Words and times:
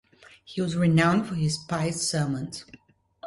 He 0.43 0.61
was 0.61 0.75
renowned 0.75 1.27
for 1.27 1.35
his 1.35 1.59
"spiced 1.59 2.09
sermons". 2.09 2.65